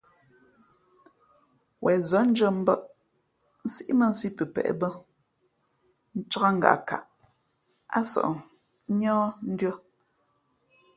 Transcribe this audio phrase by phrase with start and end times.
[1.83, 2.81] Wen nzᾱndʉ̄ᾱ mbα̌ʼ,
[3.65, 4.89] nsíʼ mᾱ nsǐ pəpēʼ bᾱ,
[6.19, 7.03] ncǎk ngaʼkaʼ
[7.97, 8.27] ǎ sᾱʼ
[8.97, 9.73] níάh ndʉ̄ᾱ.